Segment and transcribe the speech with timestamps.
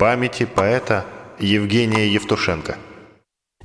[0.00, 1.04] памяти поэта
[1.38, 2.78] Евгения Евтушенко.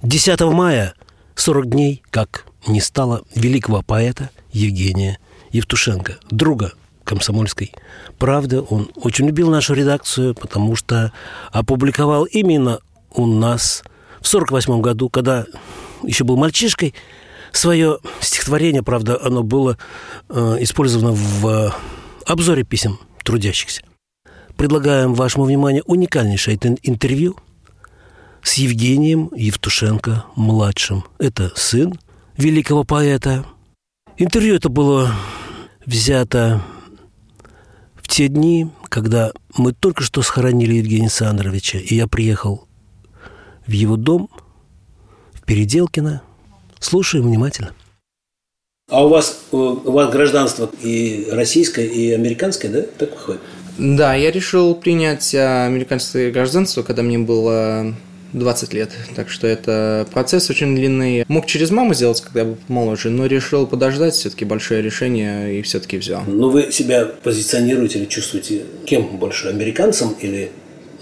[0.01, 0.93] 10 мая
[1.35, 5.17] 40 дней, как не стало великого поэта Евгения
[5.51, 6.73] Евтушенко, друга
[7.05, 7.71] комсомольской
[8.19, 8.59] правды.
[8.59, 11.13] Он очень любил нашу редакцию, потому что
[11.53, 12.81] опубликовал именно
[13.11, 13.81] у нас
[14.19, 15.45] в 48 году, когда
[16.03, 16.93] еще был мальчишкой,
[17.53, 19.77] свое стихотворение, правда, оно было
[20.27, 21.69] э, использовано в э,
[22.25, 23.83] обзоре писем трудящихся.
[24.57, 27.35] Предлагаем вашему вниманию уникальнейшее интервью
[28.41, 31.03] с Евгением Евтушенко-младшим.
[31.19, 31.99] Это сын
[32.37, 33.45] великого поэта.
[34.17, 35.11] Интервью это было
[35.85, 36.61] взято
[37.95, 42.67] в те дни, когда мы только что схоронили Евгения Александровича, и я приехал
[43.67, 44.29] в его дом
[45.33, 46.21] в Переделкино.
[46.79, 47.73] Слушаем внимательно.
[48.89, 52.83] А у вас, у вас гражданство и российское, и американское, да?
[52.83, 53.41] Так выходит?
[53.77, 57.93] Да, я решил принять а, американское гражданство, когда мне было
[58.33, 58.91] 20 лет.
[59.15, 61.25] Так что это процесс очень длинный.
[61.27, 65.61] Мог через маму сделать, когда я был моложе, но решил подождать, все-таки большое решение и
[65.61, 66.23] все-таки взял.
[66.27, 70.51] Ну, вы себя позиционируете или чувствуете кем больше, американцем или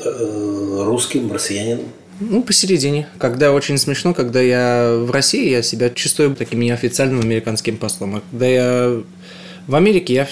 [0.03, 1.85] э, русским, россиянином?
[2.19, 3.07] Ну, посередине.
[3.17, 8.15] Когда очень смешно, когда я в России, я себя чувствую таким неофициальным американским послом.
[8.17, 9.03] А когда я
[9.67, 10.27] в Америке я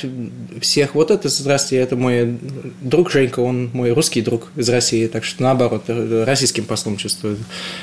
[0.59, 2.37] всех вот это, здравствуйте, это мой
[2.81, 7.37] друг Женька, он мой русский друг из России, так что наоборот, российским послом чувствую.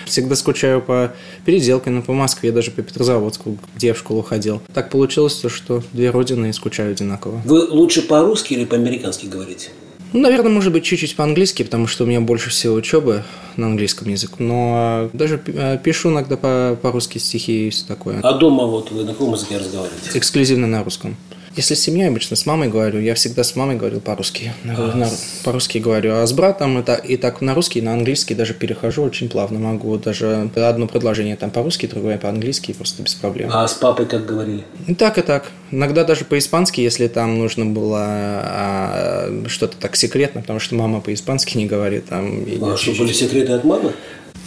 [0.04, 1.12] Всегда скучаю по
[1.44, 4.60] Переделкину, по Москве, даже по Петрозаводску, где я в школу ходил.
[4.74, 7.40] Так получилось, то, что две родины и скучаю одинаково.
[7.44, 9.70] Вы лучше по-русски или по-американски говорите?
[10.12, 13.24] Ну, наверное, может быть, чуть-чуть по-английски, потому что у меня больше всего учебы
[13.56, 14.36] на английском языке.
[14.38, 16.36] Но даже э, пишу иногда
[16.80, 18.20] по-русски стихи и все такое.
[18.22, 20.10] А дома вот вы на каком языке разговариваете?
[20.14, 21.14] Эксклюзивно на русском.
[21.56, 23.00] Если с семьей, обычно с мамой говорю.
[23.00, 24.52] Я всегда с мамой говорил по-русски.
[24.66, 25.08] А,
[25.44, 26.14] по-русски говорю.
[26.14, 29.58] А с братом это и так на русский, на английский даже перехожу очень плавно.
[29.58, 33.50] Могу даже одно предложение там по-русски, другое по-английски, просто без проблем.
[33.52, 34.64] А с папой как говорили?
[34.86, 35.50] И так, и так.
[35.70, 41.56] Иногда даже по-испански, если там нужно было а, что-то так секретно, потому что мама по-испански
[41.56, 42.06] не говорит.
[42.06, 43.92] Там, а что, были секреты от мамы?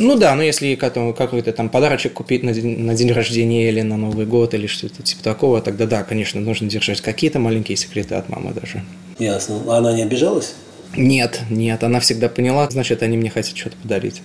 [0.01, 3.97] Ну да, ну если какой-то там подарочек купить на день, на день рождения или на
[3.97, 8.27] Новый год или что-то типа такого, тогда да, конечно, нужно держать какие-то маленькие секреты от
[8.27, 8.83] мамы даже.
[9.19, 9.61] Ясно.
[9.67, 10.55] А она не обижалась?
[10.97, 14.21] Нет, нет, она всегда поняла, значит, они мне хотят что-то подарить.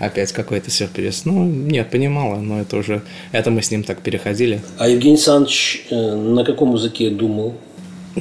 [0.00, 1.24] Опять какой-то сюрприз.
[1.24, 4.60] Ну, нет, понимала, но это уже, это мы с ним так переходили.
[4.78, 7.54] А Евгений Александрович э, на каком языке думал?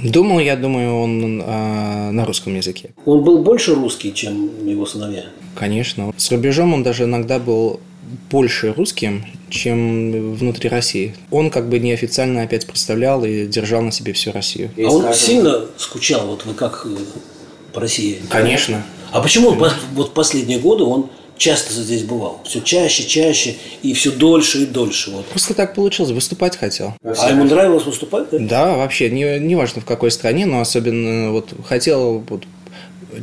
[0.03, 2.91] Думал, я думаю, он э, на русском языке.
[3.05, 5.25] Он был больше русский, чем его сыновья?
[5.55, 6.13] Конечно.
[6.17, 7.79] С рубежом он даже иногда был
[8.29, 11.15] больше русским, чем внутри России.
[11.31, 14.71] Он как бы неофициально опять представлял и держал на себе всю Россию.
[14.77, 16.95] А он сильно скучал, вот вы как э,
[17.73, 18.19] по России?
[18.29, 18.83] Конечно.
[19.11, 19.55] А почему
[19.93, 22.41] вот последние годы он часто здесь бывал.
[22.45, 25.11] Все чаще, чаще и все дольше и дольше.
[25.11, 25.25] Вот.
[25.27, 26.93] Просто так получилось, выступать хотел.
[27.03, 28.29] А ему нравилось выступать?
[28.31, 32.43] Да, да вообще, не, не важно в какой стране, но особенно вот хотел вот,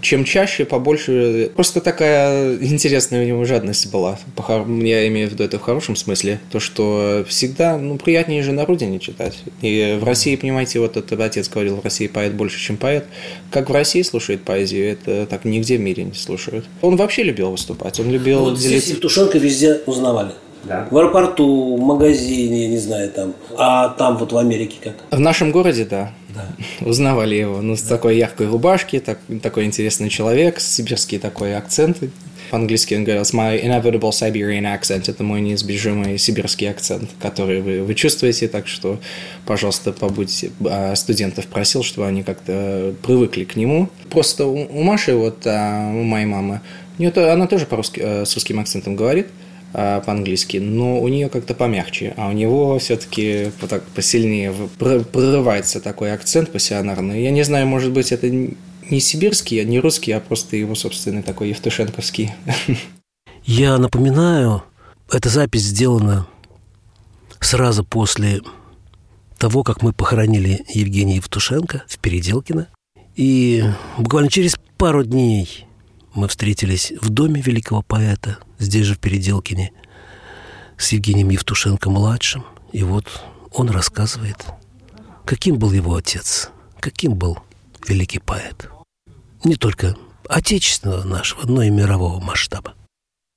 [0.00, 1.50] чем чаще, побольше.
[1.54, 4.18] Просто такая интересная у него жадность была.
[4.48, 6.40] Я имею в виду это в хорошем смысле.
[6.50, 9.38] То, что всегда, ну, приятнее же на родине читать.
[9.62, 13.06] И в России, понимаете, вот этот отец говорил, в России поэт больше, чем поэт.
[13.50, 16.64] Как в России слушает поэзию, это так нигде в мире не слушают.
[16.82, 18.00] Он вообще любил выступать.
[18.00, 18.78] Он любил ну, вот делиться...
[18.78, 20.32] Здесь Евтушенко везде узнавали.
[20.64, 20.88] Да.
[20.90, 23.34] В аэропорту, в магазине, не знаю, там.
[23.56, 24.94] А там вот в Америке как?
[25.10, 26.12] В нашем городе, да.
[26.34, 26.48] Да.
[26.80, 27.60] Узнавали его.
[27.62, 31.98] Ну, с такой яркой рубашки, так, такой интересный человек, сибирский такой акцент.
[32.50, 35.10] По-английски он говорил, my inevitable Siberian accent.
[35.10, 38.48] Это мой неизбежимый сибирский акцент, который вы, вы чувствуете.
[38.48, 39.00] Так что,
[39.46, 40.50] пожалуйста, побудьте.
[40.64, 43.88] А студентов просил, чтобы они как-то привыкли к нему.
[44.10, 46.60] Просто у, у Маши, вот а, у моей мамы,
[46.98, 49.28] у нее, она тоже по-русски, э, с русским акцентом говорит–
[49.74, 56.52] по-английски, но у нее как-то помягче, а у него все-таки так посильнее прорывается такой акцент
[56.52, 57.24] пассионарный.
[57.24, 61.22] Я не знаю, может быть, это не сибирский, а не русский, а просто его собственный
[61.22, 62.32] такой евтушенковский.
[63.44, 64.62] Я напоминаю,
[65.12, 66.26] эта запись сделана
[67.40, 68.40] сразу после
[69.38, 72.68] того, как мы похоронили Евгения Евтушенко в Переделкино.
[73.16, 73.62] И
[73.98, 75.66] буквально через пару дней
[76.14, 79.72] мы встретились в доме великого поэта, здесь же в Переделкине,
[80.76, 82.44] с Евгением Евтушенко-младшим.
[82.72, 83.04] И вот
[83.52, 84.44] он рассказывает,
[85.24, 86.50] каким был его отец,
[86.80, 87.38] каким был
[87.86, 88.68] великий поэт.
[89.44, 89.96] Не только
[90.28, 92.74] отечественного нашего, но и мирового масштаба.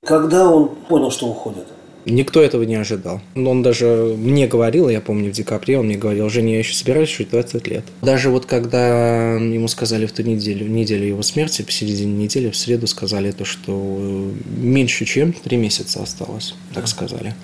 [0.06, 1.66] Когда он понял, что уходит?
[2.10, 3.20] Никто этого не ожидал.
[3.34, 7.14] Он даже мне говорил, я помню, в декабре он мне говорил, Женя, я еще собираюсь
[7.14, 7.84] жить 20 лет.
[8.02, 12.86] Даже вот когда ему сказали в ту неделю, неделю его смерти, посередине недели, в среду
[12.86, 17.34] сказали то, что меньше, чем три месяца осталось, так сказали.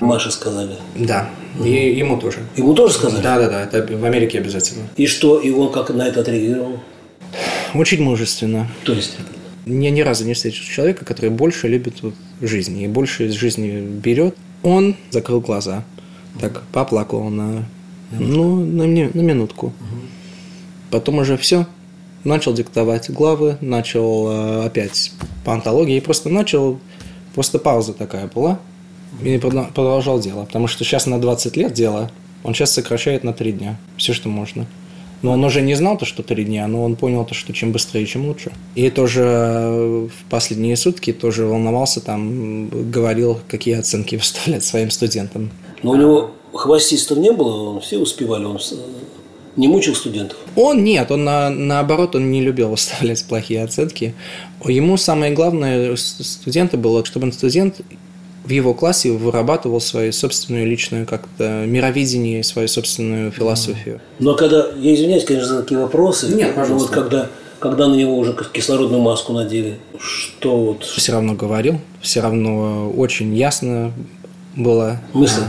[0.00, 0.76] Маше сказали.
[0.96, 1.30] Да,
[1.62, 2.38] и ему тоже.
[2.56, 3.22] Ему тоже сказали?
[3.22, 4.88] Да, да, да, это в Америке обязательно.
[4.96, 6.80] И что, и он как на это отреагировал?
[7.74, 8.68] Очень мужественно.
[8.84, 9.16] То есть?
[9.66, 12.02] Я ни разу не встретил человека, который больше любит
[12.40, 14.36] жизни и больше из жизни берет.
[14.62, 15.84] Он закрыл глаза,
[16.40, 17.66] так поплакал на,
[18.10, 19.72] ну, на, на минутку.
[20.90, 21.66] Потом уже все,
[22.24, 25.12] начал диктовать главы, начал э, опять
[25.44, 26.80] по антологии, и просто начал,
[27.34, 28.58] просто пауза такая была,
[29.22, 30.44] и продолжал дело.
[30.44, 32.10] Потому что сейчас на 20 лет дело,
[32.42, 33.78] он сейчас сокращает на 3 дня.
[33.96, 34.66] Все, что можно.
[35.22, 37.72] Но он уже не знал то, что три дня, но он понял то, что чем
[37.72, 38.52] быстрее, чем лучше.
[38.74, 45.50] И тоже в последние сутки тоже волновался, там говорил, какие оценки выставлять своим студентам.
[45.82, 48.58] Но у него хвостистов не было, он все успевали, он
[49.56, 50.38] не мучил студентов?
[50.56, 54.14] Он нет, он на, наоборот, он не любил выставлять плохие оценки.
[54.64, 57.80] Ему самое главное студента было, чтобы студент
[58.50, 64.00] в его классе вырабатывал свою собственную личную как-то мировидение, свою собственную философию.
[64.18, 66.34] Но когда, я извиняюсь, конечно, за такие вопросы.
[66.34, 66.88] Нет, пожалуйста.
[66.88, 67.28] Вот когда,
[67.60, 70.82] когда на него уже кислородную маску надели, что вот...
[70.82, 73.92] Все равно говорил, все равно очень ясно
[74.56, 75.00] было.
[75.12, 75.44] Мысли?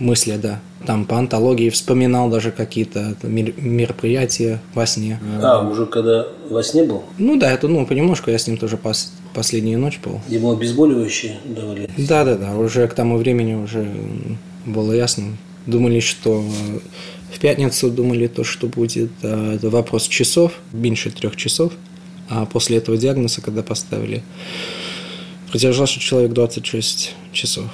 [0.00, 0.60] мысли, да.
[0.86, 5.20] Там по антологии вспоминал даже какие-то мероприятия во сне.
[5.42, 7.04] А, уже когда во сне был?
[7.18, 8.76] Ну да, это ну понемножку я с ним тоже
[9.34, 10.20] последнюю ночь был.
[10.28, 11.88] Ему обезболивающие давали?
[11.96, 12.56] Да, да, да.
[12.56, 13.90] Уже к тому времени уже
[14.66, 15.36] было ясно.
[15.66, 16.44] Думали, что
[17.32, 21.72] в пятницу думали то, что будет э, это вопрос часов, меньше трех часов.
[22.28, 24.22] А после этого диагноза, когда поставили,
[25.50, 27.66] продержался человек 26 часов.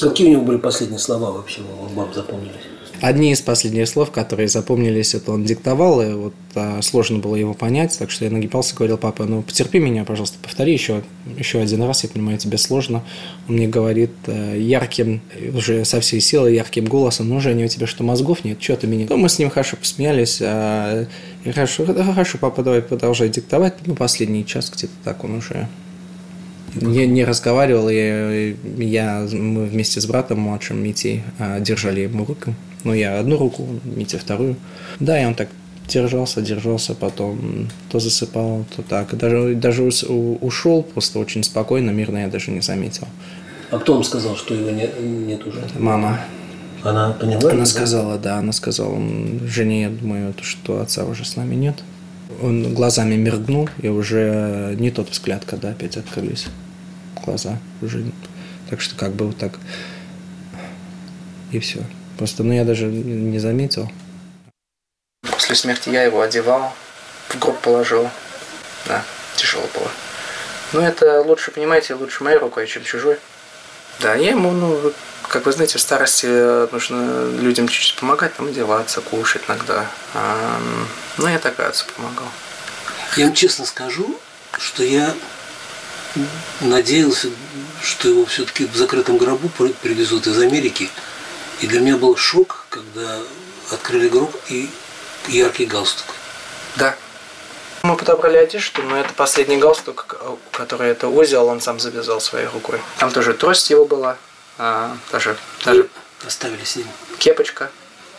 [0.00, 1.60] Какие у него были последние слова вообще
[1.94, 2.71] вам запомнились?
[3.02, 7.52] Одни из последних слов, которые запомнились, это он диктовал, и вот а, сложно было его
[7.52, 11.02] понять, так что я нагибался, говорил, папа, ну потерпи меня, пожалуйста, повтори еще,
[11.36, 13.02] еще один раз, я понимаю, тебе сложно.
[13.48, 15.20] Он мне говорит э, ярким,
[15.52, 18.62] уже со всей силы, ярким голосом, ну, Женя, у тебя что, мозгов нет?
[18.62, 19.06] Что ты меня?
[19.10, 21.04] Ну, мы с ним хорошо посмеялись, а,
[21.42, 25.66] и хорошо, хорошо, папа, давай продолжай диктовать, ну, последний час где-то так он уже
[26.76, 32.54] не, не разговаривал, я, я, мы вместе с братом младшим Митей а, держали ему руку.
[32.84, 34.56] Ну, я одну руку, Митя вторую.
[35.00, 35.48] Да, и он так
[35.88, 39.16] держался, держался, потом то засыпал, то так.
[39.16, 43.06] Даже, даже ушел просто очень спокойно, мирно, я даже не заметил.
[43.70, 44.88] А кто вам сказал, что его не,
[45.26, 45.62] нет уже?
[45.78, 46.20] Мама.
[46.82, 47.52] Она поняла?
[47.52, 48.98] Она сказала, да, она сказала,
[49.46, 51.82] жене, я думаю, что отца уже с нами нет.
[52.42, 56.46] Он глазами мергнул, и уже не тот взгляд, когда опять открылись
[57.24, 57.58] глаза.
[57.80, 58.04] Уже...
[58.68, 59.58] Так что как бы вот так.
[61.50, 61.80] И все.
[62.22, 63.90] Просто, ну, я даже не заметил.
[65.28, 66.72] После смерти я его одевал,
[67.28, 68.08] в гроб положил.
[68.86, 69.02] Да,
[69.34, 69.90] тяжело было.
[70.72, 73.18] Но это лучше, понимаете, лучше моей рукой, чем чужой.
[73.98, 74.92] Да, я ему, ну,
[75.26, 76.26] как вы знаете, в старости
[76.70, 79.90] нужно людям чуть-чуть помогать, там одеваться, кушать иногда.
[80.14, 80.60] А,
[81.18, 82.28] ну, я так, отцу помогал.
[83.16, 84.16] Я вам честно скажу,
[84.58, 85.12] что я
[86.60, 87.30] надеялся,
[87.82, 90.88] что его все-таки в закрытом гробу привезут из Америки.
[91.62, 93.20] И для меня был шок, когда
[93.70, 94.68] открыли гроб и
[95.28, 96.06] яркий галстук.
[96.76, 96.96] Да.
[97.82, 100.16] Мы подобрали одежду, но это последний галстук,
[100.52, 102.80] который это узел, он сам завязал своей рукой.
[102.98, 104.16] Там тоже трость его была,
[104.58, 105.88] а, даже, даже...
[106.24, 106.86] Оставили с ним.
[107.18, 107.70] Кепочка.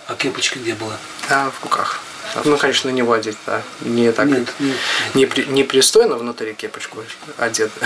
[0.08, 0.98] А кепочка где была?
[1.30, 2.02] А, в руках.
[2.44, 3.62] Ну, конечно, на него одеть, да.
[3.82, 4.78] Не так нет, нет,
[5.14, 7.04] не, при, не пристойно внутри кепочку
[7.38, 7.72] одет.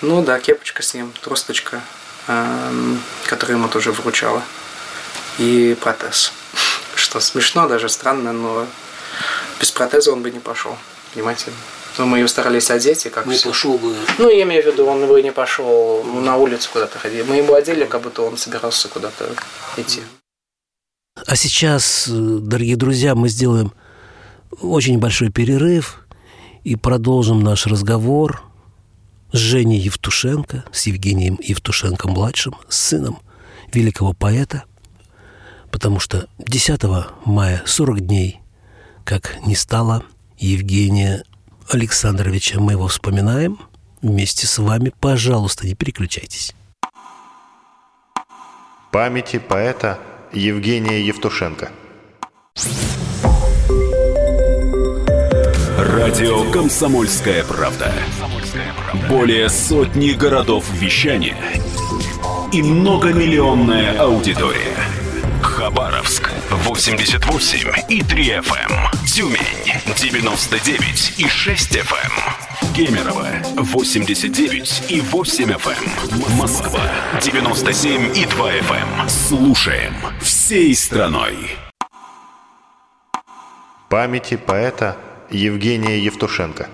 [0.00, 1.80] Ну да, кепочка с ним, тросточка,
[2.26, 4.42] эм, которую ему тоже вручала.
[5.38, 6.32] И протез.
[6.94, 8.66] Что смешно, даже странно, но
[9.60, 10.76] без протеза он бы не пошел.
[11.14, 11.52] Понимаете?
[11.98, 13.48] Но мы ее старались одеть, и как Не все.
[13.48, 13.94] пошел бы.
[14.18, 17.26] Ну, я имею в виду, он бы не пошел на улицу куда-то ходить.
[17.26, 19.26] Мы его одели, как будто он собирался куда-то
[19.76, 20.00] идти.
[21.26, 23.72] А сейчас, дорогие друзья, мы сделаем
[24.60, 26.06] очень большой перерыв
[26.64, 28.42] и продолжим наш разговор
[29.32, 33.20] с Женей Евтушенко, с Евгением Евтушенко-младшим, с сыном
[33.72, 34.64] великого поэта,
[35.72, 36.82] потому что 10
[37.24, 38.40] мая 40 дней,
[39.04, 40.04] как не стало
[40.38, 41.24] Евгения
[41.68, 43.58] Александровича, мы его вспоминаем
[44.02, 44.92] вместе с вами.
[45.00, 46.54] Пожалуйста, не переключайтесь.
[48.92, 49.98] Памяти поэта–
[50.32, 51.70] Евгения Евтушенко.
[55.78, 57.92] Радио «Комсомольская правда».
[59.08, 61.36] Более сотни городов вещания–
[62.52, 64.91] и многомиллионная аудитория.
[65.62, 68.72] Хабаровск 88 и 3 FM.
[68.72, 69.06] эм.
[69.06, 71.94] Тюмень 99 и 6 FM.
[71.94, 72.74] эм.
[72.74, 75.70] Кемерово 89 и 8 FM.
[75.70, 76.36] эм.
[76.36, 76.80] Москва
[77.22, 79.08] 97 и 2 FM.
[79.08, 81.36] Слушаем всей страной.
[83.88, 84.96] Памяти поэта
[85.30, 86.66] Евгения Евтушенко.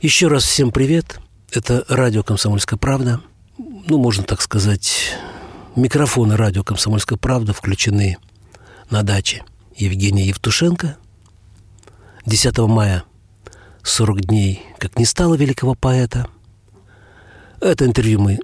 [0.00, 1.18] Еще раз всем привет.
[1.50, 3.20] Это радио «Комсомольская правда».
[3.58, 5.16] Ну, можно так сказать,
[5.76, 8.18] микрофоны радио «Комсомольская правда» включены
[8.90, 9.44] на даче
[9.76, 10.96] Евгения Евтушенко.
[12.26, 13.04] 10 мая
[13.82, 16.28] 40 дней, как не стало великого поэта.
[17.60, 18.38] Это интервью мы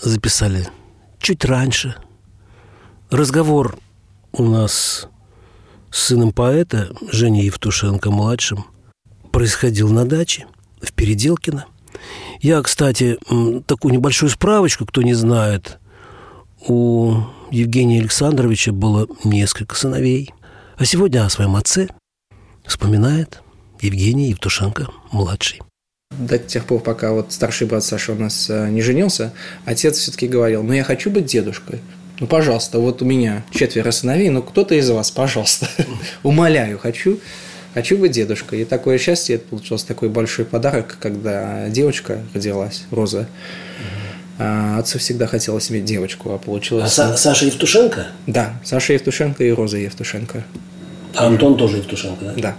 [0.00, 0.68] записали
[1.18, 1.96] чуть раньше.
[3.10, 3.78] Разговор
[4.32, 5.08] у нас
[5.90, 8.64] с сыном поэта Женей Евтушенко-младшим
[9.30, 10.46] происходил на даче
[10.82, 11.66] в Переделкино.
[12.40, 13.18] Я, кстати,
[13.66, 15.78] такую небольшую справочку, кто не знает,
[16.66, 17.16] у
[17.50, 20.32] Евгения Александровича было несколько сыновей.
[20.76, 21.88] А сегодня о своем отце
[22.64, 23.42] вспоминает
[23.80, 25.60] Евгений Евтушенко-младший.
[26.10, 29.32] До тех пор, пока вот старший брат Саша у нас э, не женился,
[29.64, 31.80] отец все-таки говорил, ну я хочу быть дедушкой.
[32.20, 35.68] Ну, пожалуйста, вот у меня четверо сыновей, ну кто-то из вас, пожалуйста,
[36.22, 37.18] умоляю, хочу,
[37.74, 38.62] хочу быть дедушкой.
[38.62, 43.28] И такое счастье, это получился такой большой подарок, когда девочка родилась, Роза.
[44.38, 46.90] А отцу всегда хотелось иметь девочку, а А получилось...
[46.98, 48.06] Са- Саша Евтушенко?
[48.26, 50.44] Да, Саша Евтушенко и Роза Евтушенко.
[51.14, 52.34] А Антон тоже Евтушенко, да?
[52.36, 52.56] Да.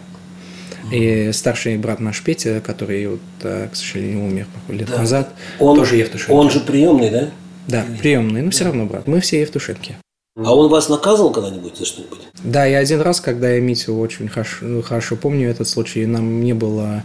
[0.95, 4.99] И старший брат наш Петя, который, вот, э, к сожалению, умер лет Да.
[4.99, 5.29] назад,
[5.59, 6.31] Он, тоже Евтушенко.
[6.31, 7.29] Он же приемный, да?
[7.67, 9.07] Да, приемный, но все равно брат.
[9.07, 9.97] Мы все Евтушенки.
[10.37, 12.19] А он вас наказывал когда-нибудь за что-нибудь?
[12.43, 16.25] Да, я один раз, когда я Митю очень хорошо, ну, хорошо помню этот случай, нам
[16.25, 17.03] мне было а,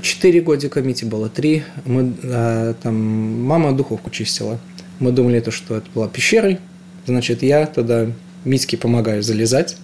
[0.00, 1.64] 4 годика, Мите было 3.
[1.84, 2.94] Мы, а, там,
[3.42, 4.58] мама духовку чистила.
[4.98, 6.58] Мы думали, то, что это была пещера.
[7.06, 8.06] Значит, я туда
[8.44, 9.76] Митьке помогаю залезать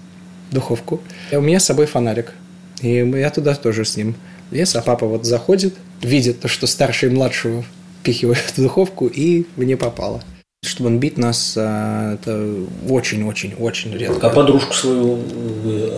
[0.50, 1.00] в духовку.
[1.30, 2.34] И у меня с собой фонарик.
[2.82, 4.14] И я туда тоже с ним
[4.50, 7.64] лез, а папа вот заходит, видит то, что старший младшего
[8.00, 10.22] впихивает в духовку, и мне попало.
[10.64, 12.54] Чтобы он бить нас, а, это
[12.88, 14.26] очень-очень-очень редко.
[14.26, 15.18] А подружку свою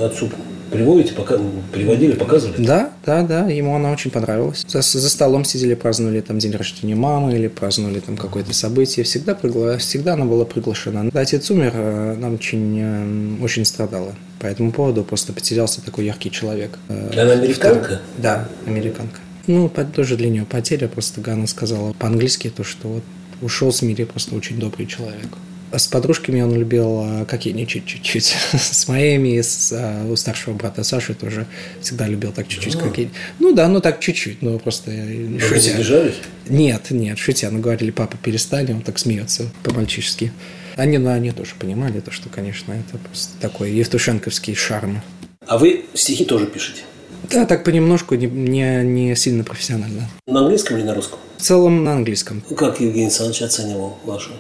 [0.05, 0.31] отцу
[0.71, 1.37] приводите, пока,
[1.73, 2.65] приводили, показывали?
[2.65, 4.65] Да, да, да, ему она очень понравилась.
[4.69, 9.05] За, за столом сидели, праздновали там день рождения мамы или праздновали там какое-то событие.
[9.05, 9.79] Всегда, пригла...
[9.79, 11.03] Всегда она была приглашена.
[11.03, 14.15] Когда отец умер, э, она очень, э, очень страдала.
[14.39, 16.79] По этому поводу просто потерялся такой яркий человек.
[16.89, 18.01] Э, Она американка?
[18.19, 19.19] Да, американка.
[19.47, 20.89] Ну, тоже для нее потеря.
[20.89, 23.03] Просто Ганна сказала по-английски то, что вот
[23.43, 25.29] ушел с мира просто очень добрый человек.
[25.73, 28.35] А с подружками он любил а, кокетничать чуть-чуть.
[28.53, 31.47] С моими, и с, а, у старшего брата Саши тоже
[31.81, 33.13] всегда любил так чуть-чуть кокетничать.
[33.39, 35.73] Ну да, ну так чуть-чуть, ну просто э, Вы шутя.
[35.73, 36.17] забежались?
[36.49, 37.51] Нет, нет, шутя.
[37.51, 40.33] Ну говорили, папа, перестань, он так смеется по-мальчишески.
[40.77, 45.03] Они, ну, они тоже понимали то, что, конечно, это просто такой евтушенковский шарм.
[45.47, 46.83] А вы стихи тоже пишете?
[47.31, 50.09] Да, так понемножку, не, не, не сильно профессионально.
[50.27, 51.19] На английском или на русском?
[51.37, 52.43] В целом на английском.
[52.57, 54.31] Как Евгений Александрович оценивал ваши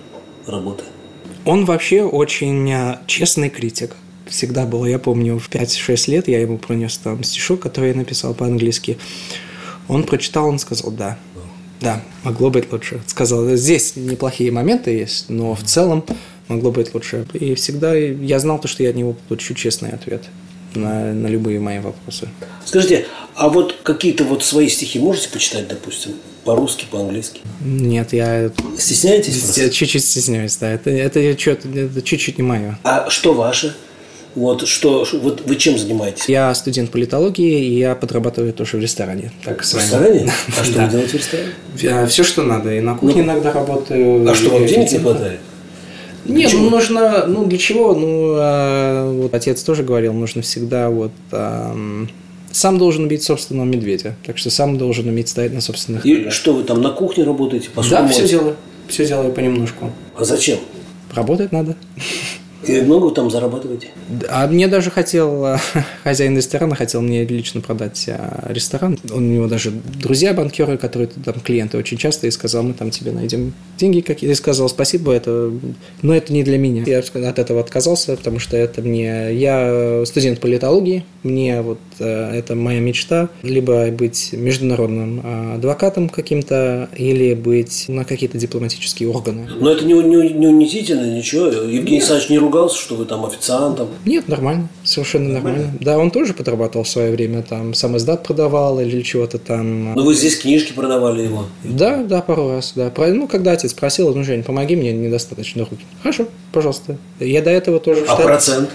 [0.47, 0.85] работы?
[1.45, 3.97] Он вообще очень а, честный критик.
[4.27, 4.85] Всегда был.
[4.85, 8.99] Я помню, в 5-6 лет я ему принес там стишок, который я написал по-английски.
[9.89, 11.19] Он прочитал, он сказал «да».
[11.81, 13.01] Да, могло быть лучше.
[13.07, 16.05] Сказал, здесь неплохие моменты есть, но в целом
[16.49, 17.27] могло быть лучше.
[17.33, 20.29] И всегда я знал то, что я от него получу честный ответ
[20.75, 22.29] на, на любые мои вопросы.
[22.65, 26.13] Скажите, а вот какие-то вот свои стихи можете почитать, допустим,
[26.45, 27.41] по-русски, по-английски?
[27.65, 29.57] Нет, я Стесняетесь?
[29.57, 30.71] я чуть-чуть стесняюсь, да.
[30.71, 32.79] Это, это, чуть-чуть не мое.
[32.85, 33.75] А что ваше?
[34.37, 36.29] Вот что, вот вы чем занимаетесь?
[36.29, 39.33] Я студент политологии, и я подрабатываю тоже в ресторане.
[39.45, 40.33] Так, В ресторане?
[40.61, 42.07] А что вы делаете в ресторане?
[42.09, 42.73] Все, что надо.
[42.73, 44.21] И на кухне иногда работаю.
[44.23, 45.39] Ну, А что, вам денег не официантом.
[46.33, 47.95] Нет, ну нужно, ну для чего?
[47.95, 52.09] Ну, а, вот отец тоже говорил, нужно всегда вот ам,
[52.51, 54.17] сам должен убить собственного медведя.
[54.25, 56.33] Так что сам должен уметь стоять на собственных И ногах.
[56.33, 57.69] что вы там на кухне работаете?
[57.71, 58.37] Посуду Да, все моете?
[58.37, 58.57] делаю.
[58.89, 59.91] Все делаю понемножку.
[60.17, 60.59] А зачем?
[61.15, 61.77] Работать надо.
[62.67, 63.89] И много вы там зарабатываете?
[64.29, 65.61] А мне даже хотел, а,
[66.05, 68.99] хозяин ресторана хотел мне лично продать а, ресторан.
[69.11, 73.13] У него даже друзья банкеры, которые там клиенты очень часто, и сказал, мы там тебе
[73.13, 74.33] найдем деньги какие-то.
[74.33, 75.53] И сказал, спасибо, это,
[76.03, 76.85] но это не для меня.
[76.87, 79.35] Я от этого отказался, потому что это мне...
[79.35, 83.31] Я студент политологии, мне вот э, это моя мечта.
[83.43, 89.49] Либо быть международным адвокатом каким-то, или быть на какие-то дипломатические органы.
[89.59, 91.47] Но это не, не, не унизительно, ничего.
[91.47, 93.89] Евгений Александрович не ругался, что вы там официантом?
[94.05, 95.73] Нет, нормально, совершенно нормально.
[95.81, 99.95] Да, он тоже подрабатывал в свое время, там, сам издат продавал или чего-то там.
[99.95, 101.47] Ну, вы здесь книжки продавали его?
[101.65, 102.93] Да, да, пару раз, да.
[102.97, 105.85] Ну, когда отец просил, ну, Жень, помоги мне, недостаточно руки.
[106.03, 106.97] Хорошо, пожалуйста.
[107.21, 108.03] Я до этого тоже...
[108.03, 108.71] А штат- процент?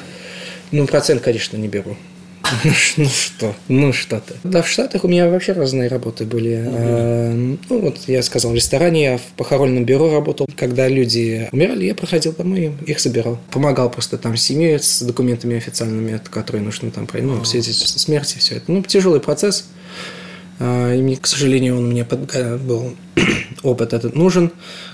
[0.72, 1.96] Ну, процент, конечно, не беру.
[2.98, 4.34] Ну что, ну что-то.
[4.44, 6.64] Да, в Штатах у меня вообще разные работы были.
[6.66, 7.34] Э,
[7.70, 10.48] Ну, вот я сказал, в ресторане я в похоронном бюро работал.
[10.56, 13.40] Когда люди умирали, я проходил домой, их забирал.
[13.52, 18.56] Помогал просто там семье с документами официальными, которые нужно там, пройти, ну, свидетельство смерти, все
[18.56, 18.72] это.
[18.72, 19.66] Ну, тяжелый процесс.
[20.60, 22.96] А, И мне, к сожалению, он мне под- э, был
[23.64, 24.52] опыт этот нужен.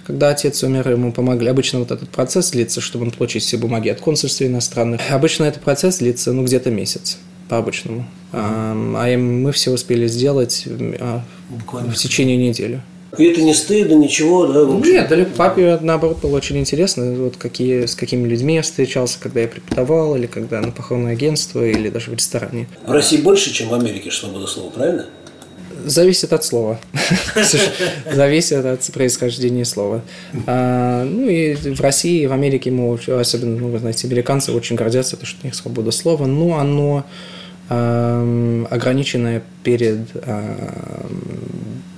[0.07, 1.47] Когда отец умер, ему помогли.
[1.49, 5.01] Обычно вот этот процесс длится, чтобы он получить все бумаги от консульства иностранных.
[5.11, 7.17] Обычно этот процесс длится, ну, где-то месяц
[7.51, 8.05] по-обычному.
[8.31, 10.65] А, а им- мы все успели сделать
[11.01, 11.91] а, Буквально.
[11.91, 12.79] в течение недели.
[13.17, 14.63] И это не стыдно, ничего, да?
[14.87, 15.31] Нет, далеко.
[15.35, 20.15] Папе, наоборот, было очень интересно, вот какие, с какими людьми я встречался, когда я преподавал,
[20.15, 22.69] или когда на похоронное агентство, или даже в ресторане.
[22.87, 25.07] В России больше, чем в Америке свобода слова, правильно?
[25.83, 26.79] Зависит от слова.
[28.13, 30.03] Зависит от происхождения слова.
[30.47, 34.77] А, ну и в России, и в Америке мы, особенно, ну, вы знаете, американцы очень
[34.77, 37.03] гордятся, то, что у них свобода слова, но оно
[37.69, 41.11] ам, ограниченное перед ам,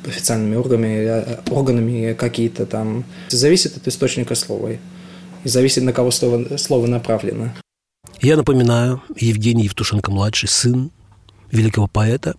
[0.05, 3.05] официальными органами, э, органами какие-то там.
[3.29, 4.69] Зависит от источника слова.
[5.43, 7.51] И зависит, на кого слово, слово направлено.
[8.21, 10.91] Я напоминаю, Евгений Евтушенко-младший, сын
[11.51, 12.35] великого поэта,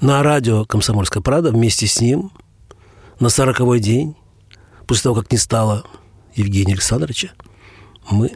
[0.00, 2.32] на радио «Комсомольская правда» вместе с ним
[3.18, 4.16] на сороковой день,
[4.86, 5.84] после того, как не стало
[6.34, 7.32] Евгения Александровича,
[8.10, 8.32] мы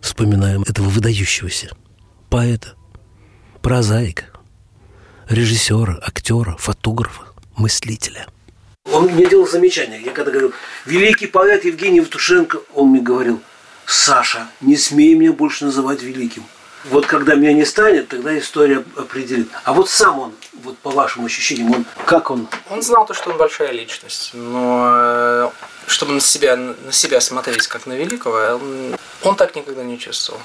[0.00, 1.70] вспоминаем этого выдающегося
[2.30, 2.74] поэта,
[3.64, 4.26] прозаика,
[5.26, 7.22] режиссера, актера, фотографа,
[7.56, 8.26] мыслителя.
[8.92, 10.02] Он мне делал замечание.
[10.02, 10.52] Я когда говорил,
[10.84, 13.40] великий поэт Евгений Евтушенко, он мне говорил,
[13.86, 16.44] Саша, не смей меня больше называть великим.
[16.90, 19.48] Вот когда меня не станет, тогда история определит.
[19.64, 22.46] А вот сам он, вот по вашим ощущениям, он как он?
[22.68, 25.50] Он знал то, что он большая личность, но э,
[25.86, 30.42] чтобы на себя, на себя смотреть как на великого, он, он так никогда не чувствовал.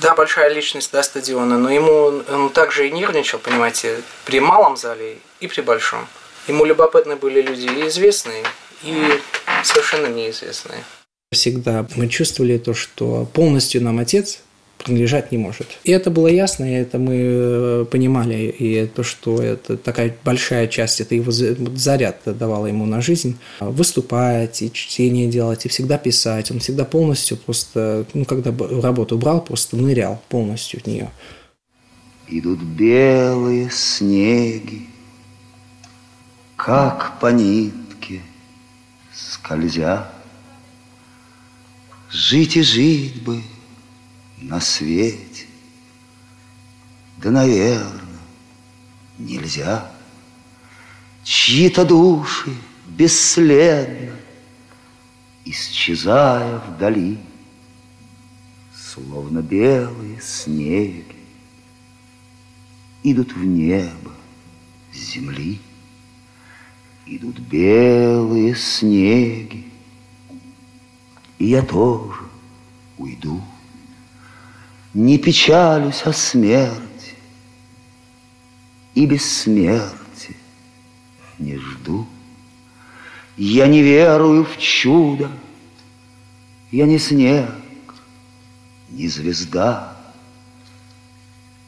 [0.00, 5.18] Да, большая личность, да, стадиона, но ему он также и нервничал, понимаете, при малом зале
[5.40, 6.06] и при большом.
[6.48, 8.44] Ему любопытны были люди и известные,
[8.82, 9.20] и
[9.64, 10.84] совершенно неизвестные.
[11.32, 14.40] Всегда мы чувствовали то, что полностью нам отец
[14.86, 15.66] принадлежать не может.
[15.82, 20.68] И это было ясно, и это мы э, понимали, и то, что это такая большая
[20.68, 23.36] часть, это его заряд давала ему на жизнь.
[23.58, 26.52] Выступать, и чтение делать, и всегда писать.
[26.52, 31.10] Он всегда полностью просто, ну, когда работу брал, просто нырял полностью в нее.
[32.28, 34.86] Идут белые снеги,
[36.54, 38.20] как по нитке
[39.12, 40.08] скользя.
[42.08, 43.42] Жить и жить бы
[44.38, 45.46] на свете,
[47.18, 48.02] да, наверное,
[49.18, 49.90] нельзя.
[51.24, 52.54] Чьи-то души
[52.86, 54.16] бесследно,
[55.44, 57.18] исчезая вдали,
[58.74, 61.16] словно белые снеги,
[63.02, 64.12] идут в небо
[64.92, 65.60] с земли.
[67.08, 69.70] Идут белые снеги,
[71.38, 72.20] и я тоже
[72.98, 73.40] уйду.
[74.96, 77.16] Не печалюсь о смерти,
[78.94, 80.34] и бессмерти
[81.38, 82.06] не жду.
[83.36, 85.30] Я не верую в чудо,
[86.70, 87.50] я не снег,
[88.88, 89.94] не звезда,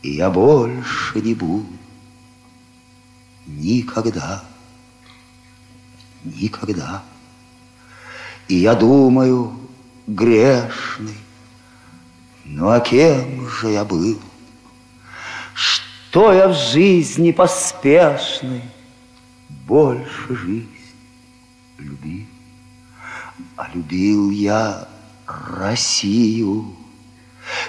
[0.00, 1.68] и я больше не буду
[3.46, 4.42] никогда,
[6.24, 7.04] никогда.
[8.48, 9.52] И я думаю,
[10.06, 11.27] грешный,
[12.48, 14.18] ну а кем же я был?
[15.54, 18.62] Что я в жизни поспешной
[19.66, 20.78] больше жизнь
[21.78, 22.26] любил?
[23.56, 24.88] А любил я
[25.26, 26.74] Россию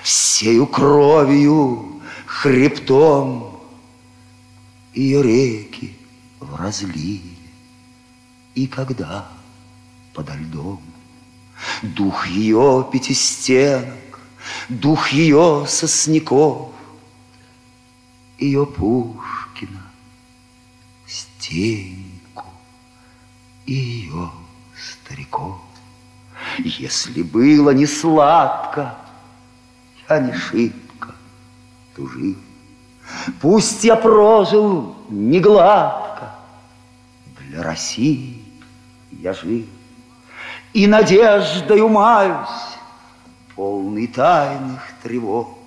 [0.01, 3.59] всею кровью, хребтом,
[4.93, 5.97] ее реки
[6.39, 7.35] в разливе.
[8.55, 9.27] И когда
[10.13, 10.81] подо льдом
[11.83, 14.08] дух ее пятистенок,
[14.69, 16.71] дух ее сосняков,
[18.37, 19.83] ее Пушкина,
[21.07, 22.45] Стеньку
[23.65, 24.31] и ее
[24.77, 25.59] стариков.
[26.59, 28.95] Если было не сладко,
[30.09, 31.15] я не шибко
[31.95, 32.35] тужил.
[33.41, 36.35] Пусть я прожил не гладко,
[37.39, 38.43] для России
[39.11, 39.65] я жил.
[40.73, 42.68] И надеждою маюсь,
[43.59, 45.57] полный тайных тревог,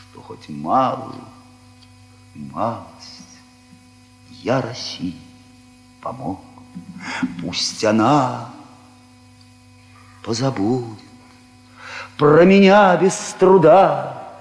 [0.00, 1.22] что хоть малую
[2.34, 3.36] малость
[4.30, 5.20] я России
[6.00, 6.40] помог.
[7.42, 8.50] Пусть она
[10.24, 10.98] позабудет
[12.16, 14.32] про меня без труда,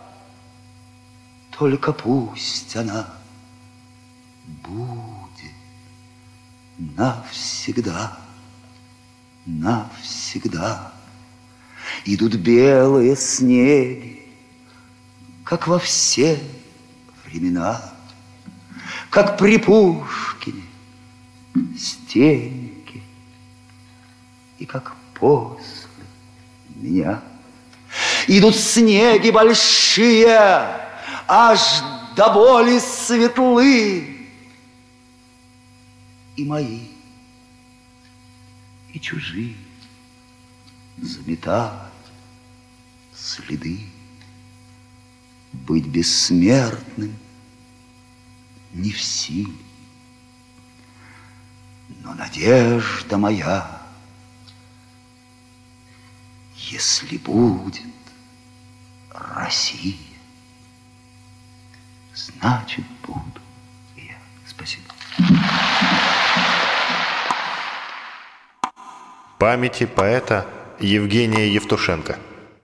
[1.51, 3.09] только пусть она
[4.45, 5.51] будет
[6.77, 8.17] навсегда,
[9.45, 10.94] навсегда.
[12.07, 14.21] Идут белые снеги,
[15.43, 16.39] как во все
[17.25, 17.81] времена,
[19.09, 20.61] как при Пушкине,
[21.75, 23.01] стенки,
[24.59, 25.65] и как после
[26.75, 27.23] меня.
[28.27, 30.27] Идут снеги большие,
[31.27, 31.59] аж
[32.15, 34.29] до боли светлы,
[36.35, 36.81] и мои,
[38.93, 39.55] и чужие
[41.01, 41.84] заметают
[43.15, 43.85] следы.
[45.51, 47.17] Быть бессмертным
[48.73, 49.53] не в силе,
[52.03, 53.81] но надежда моя,
[56.55, 57.81] если будет
[59.09, 59.95] Россия,
[62.13, 63.41] значит буду
[63.95, 64.17] я.
[64.45, 64.93] Спасибо.
[69.39, 70.45] Памяти поэта
[70.79, 72.19] Евгения Евтушенко.